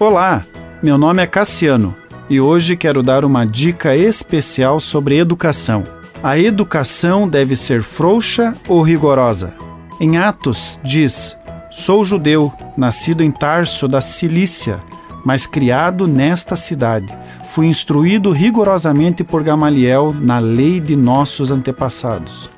[0.00, 0.46] Olá,
[0.82, 1.94] meu nome é Cassiano
[2.30, 5.84] e hoje quero dar uma dica especial sobre educação.
[6.22, 9.52] A educação deve ser frouxa ou rigorosa?
[10.00, 11.36] Em Atos diz:
[11.70, 14.82] Sou judeu, nascido em Tarso da Cilícia,
[15.22, 17.14] mas criado nesta cidade.
[17.50, 22.48] Fui instruído rigorosamente por Gamaliel na lei de nossos antepassados.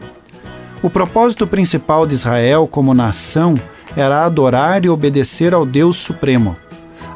[0.81, 3.61] O propósito principal de Israel como nação
[3.97, 6.57] era adorar e obedecer ao Deus Supremo.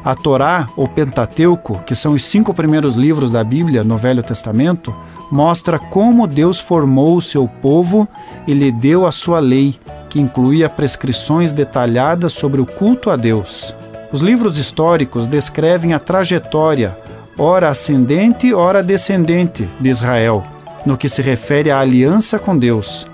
[0.07, 4.95] A Torá, ou Pentateuco, que são os cinco primeiros livros da Bíblia no Velho Testamento,
[5.29, 8.07] mostra como Deus formou o seu povo
[8.47, 9.75] e lhe deu a sua lei,
[10.09, 13.75] que incluía prescrições detalhadas sobre o culto a Deus.
[14.09, 16.97] Os livros históricos descrevem a trajetória,
[17.37, 20.41] ora ascendente, ora descendente, de Israel,
[20.85, 23.05] no que se refere à aliança com Deus.